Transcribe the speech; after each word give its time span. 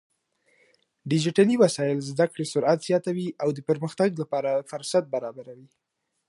ډيجيټلي 1.11 1.55
وسايل 1.63 1.97
زده 2.11 2.25
کړې 2.31 2.45
سرعت 2.53 2.79
زياتوي 2.87 3.27
او 3.43 3.49
د 3.53 3.59
پرمختګ 3.69 4.09
لپاره 4.21 4.51
فرصت 4.69 5.03
برابروي. 5.13 5.69